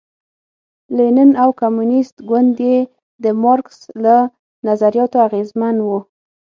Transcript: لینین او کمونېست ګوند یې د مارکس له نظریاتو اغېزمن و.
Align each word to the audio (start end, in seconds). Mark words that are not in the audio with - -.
لینین 0.97 1.31
او 1.41 1.49
کمونېست 1.59 2.15
ګوند 2.29 2.55
یې 2.67 2.77
د 3.23 3.25
مارکس 3.43 3.79
له 4.03 4.15
نظریاتو 4.67 5.17
اغېزمن 5.27 5.75
و. 5.81 5.87